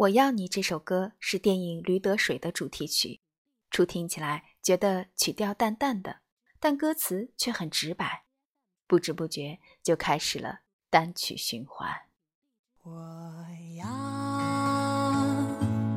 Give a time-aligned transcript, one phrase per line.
[0.00, 3.20] 我要你这首歌是电影《驴得水》的主题曲，
[3.70, 6.20] 初听起来觉得曲调淡淡的，
[6.58, 8.24] 但歌词却很直白，
[8.86, 11.90] 不知不觉就开始了单曲循环。
[12.82, 13.86] 我要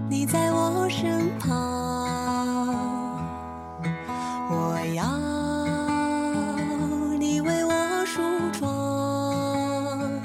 [0.10, 1.56] 你在我身旁，
[4.50, 5.08] 我要
[7.18, 8.22] 你为我梳
[8.60, 10.22] 妆，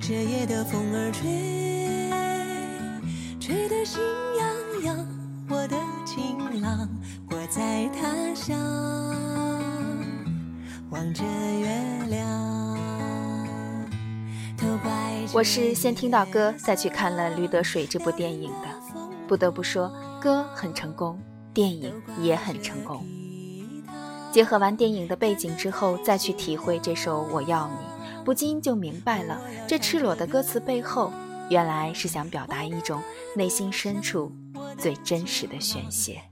[0.00, 1.79] 这夜的风儿吹。
[3.40, 4.00] 心
[4.38, 5.06] 痒痒，
[5.48, 6.88] 我的情郎，
[7.30, 8.56] 我在他乡
[10.90, 11.66] 望着月
[12.08, 12.78] 亮。
[15.32, 18.68] 我是先听到歌，再去看了《驴得水》这部电影的。
[19.26, 21.18] 不得不说，歌很成功，
[21.54, 23.04] 电影也很成功。
[24.30, 27.74] 结合完电影的背景之后，再去体会这首《我要你》，
[28.24, 31.10] 不禁就明白了这赤裸的歌词背后。
[31.50, 33.02] 原来是想表达一种
[33.36, 34.32] 内心深处
[34.78, 36.22] 最真实的宣泄。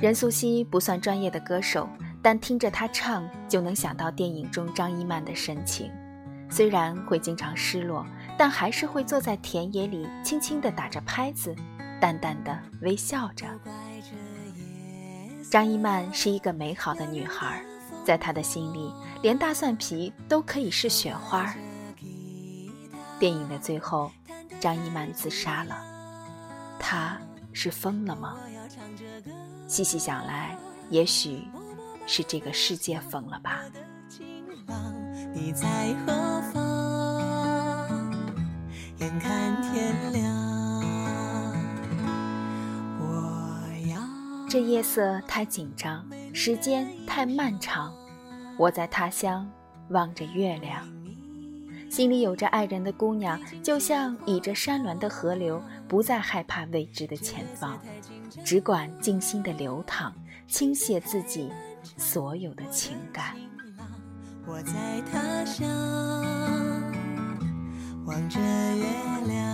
[0.00, 1.88] 任素汐不算专业的歌手，
[2.20, 5.90] 但听着她唱，就能想到电影中张一曼的深情。
[6.50, 8.04] 虽然会经常失落，
[8.36, 11.56] 但还是会坐在田野里，轻轻地打着拍子，
[11.98, 13.46] 淡淡的微笑着。
[15.54, 17.64] 张一曼是一个美好的女孩，
[18.04, 21.54] 在她的心里，连大蒜皮都可以是雪花。
[23.20, 24.10] 电影的最后，
[24.58, 25.76] 张一曼自杀了，
[26.76, 27.16] 她
[27.52, 28.34] 是疯了吗？
[29.68, 30.58] 细细想来，
[30.90, 31.44] 也许
[32.04, 33.62] 是这个世界疯了吧。
[35.32, 38.12] 你在何方？
[38.98, 40.33] 眼看天亮。
[44.54, 47.92] 这夜色太紧张，时间太漫长。
[48.56, 49.50] 我在他乡
[49.88, 50.88] 望着月亮，
[51.90, 57.76] 心里有着爱人的姑娘，就像倚着山峦的河流，不再害怕未知的前方，
[58.44, 60.14] 只管静心的流淌，
[60.46, 61.50] 倾泻自己
[61.96, 63.34] 所有的情感。
[64.46, 65.68] 我在他乡
[68.06, 68.84] 望着月
[69.26, 69.53] 亮。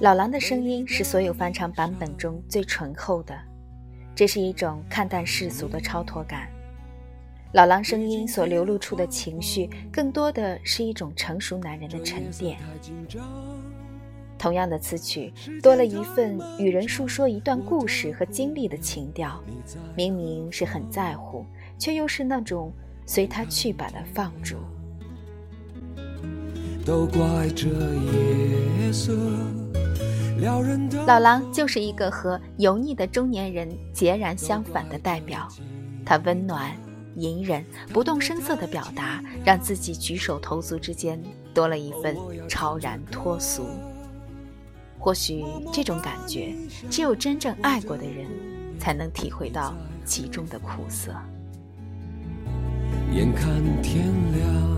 [0.00, 3.36] 老狼的声音是所有翻唱版本中最醇厚的，
[4.14, 6.48] 这是一种看淡世俗的超脱感。
[7.52, 12.58] 老狼声音所流露出的情绪，更多的是一种成熟男人的沉淀。
[14.38, 19.42] 同样的词曲，多了一份与人述说一段故事和经历的情调。
[19.96, 21.44] 明明是很在乎，
[21.76, 22.72] 却又是那种
[23.04, 24.58] 随他去吧的放逐。
[26.86, 29.12] 都怪这夜色。
[31.06, 35.48] 老狼就是一个和油腻的中年人截然相反的代表，
[36.06, 36.70] 他温暖、
[37.16, 41.20] 隐忍、不动声色的表达，让自己举手投足之间
[41.52, 42.16] 多了一份
[42.48, 43.66] 超然脱俗。
[44.96, 46.54] 或许这种感觉，
[46.88, 48.26] 只有真正爱过的人，
[48.78, 49.74] 才能体会到
[50.04, 51.12] 其中的苦涩。
[53.12, 53.50] 眼看
[53.82, 54.77] 天亮。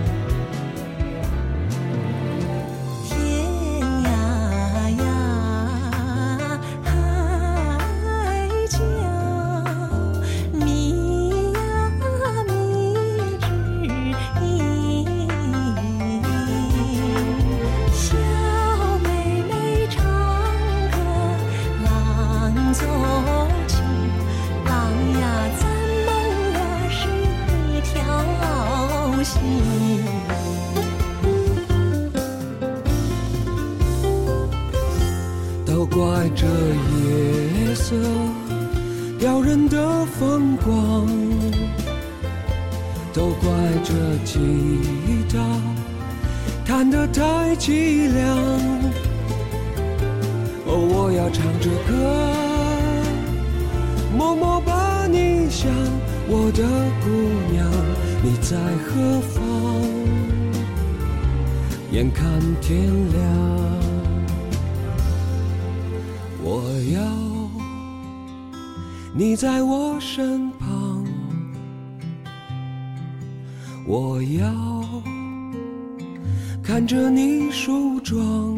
[35.65, 37.95] 都怪这夜色
[39.19, 41.07] 撩人的风光，
[43.13, 43.49] 都怪
[43.83, 43.93] 这
[44.23, 44.39] 吉
[45.29, 45.39] 他
[46.65, 48.37] 弹得太凄凉。
[50.65, 51.91] 哦，我要唱着歌，
[54.15, 55.69] 默默把你想，
[56.27, 56.63] 我的
[57.03, 57.09] 姑
[57.51, 57.69] 娘，
[58.23, 59.41] 你在何方？
[61.91, 63.21] 眼看天亮。
[66.43, 66.63] 我
[66.93, 67.01] 要
[69.13, 71.05] 你在我身旁，
[73.85, 74.85] 我要
[76.63, 78.57] 看着你梳妆。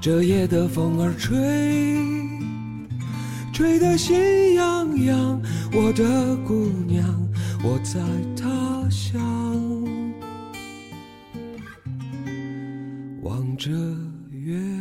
[0.00, 1.36] 这夜的风儿吹，
[3.56, 5.40] 吹得心痒痒。
[5.72, 7.02] 我的姑娘，
[7.64, 7.98] 我在
[8.36, 9.18] 他乡，
[13.22, 13.70] 望着
[14.30, 14.75] 月。